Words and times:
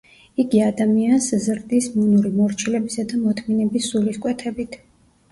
იგი 0.43 0.59
ადამიანს 0.67 1.25
ზრდის 1.47 1.89
მონური 1.97 2.31
მორჩილებისა 2.37 3.05
და 3.11 3.19
მოთმინების 3.27 3.91
სულისკვეთებით. 3.91 4.79